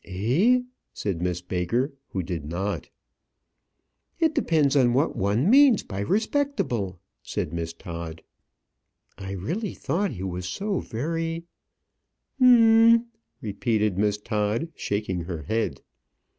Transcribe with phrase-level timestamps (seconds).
[0.03, 0.61] "Eh?"
[0.93, 2.89] said Miss Baker, who did not.
[4.19, 8.23] "It depends on what one means by respectable," said Miss Todd.
[9.19, 11.43] "I really thought he was so very"
[12.39, 13.05] "Hum m m m,"
[13.41, 15.83] repeated Miss Todd, shaking her head.